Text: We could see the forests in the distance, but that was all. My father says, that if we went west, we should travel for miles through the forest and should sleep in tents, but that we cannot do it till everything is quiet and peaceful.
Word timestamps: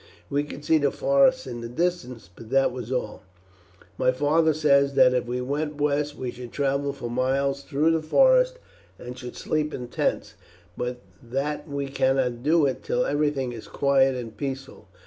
We 0.31 0.43
could 0.45 0.65
see 0.65 0.79
the 0.79 0.89
forests 0.89 1.45
in 1.45 1.61
the 1.61 1.69
distance, 1.69 2.27
but 2.35 2.49
that 2.49 2.71
was 2.71 2.91
all. 2.91 3.21
My 3.99 4.11
father 4.11 4.51
says, 4.51 4.95
that 4.95 5.13
if 5.13 5.27
we 5.27 5.41
went 5.41 5.79
west, 5.79 6.17
we 6.17 6.31
should 6.31 6.51
travel 6.51 6.91
for 6.91 7.07
miles 7.07 7.61
through 7.61 7.91
the 7.91 8.01
forest 8.01 8.57
and 8.97 9.15
should 9.15 9.35
sleep 9.35 9.75
in 9.75 9.89
tents, 9.89 10.33
but 10.75 11.01
that 11.21 11.67
we 11.67 11.85
cannot 11.85 12.41
do 12.41 12.65
it 12.65 12.81
till 12.81 13.05
everything 13.05 13.51
is 13.53 13.67
quiet 13.67 14.15
and 14.15 14.35
peaceful. 14.35 14.87